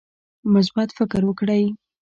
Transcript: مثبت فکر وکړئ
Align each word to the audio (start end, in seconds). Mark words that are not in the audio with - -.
مثبت 0.53 0.89
فکر 0.97 1.21
وکړئ 1.25 1.63